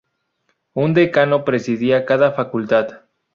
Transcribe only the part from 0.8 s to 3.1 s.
decano presidía cada facultad.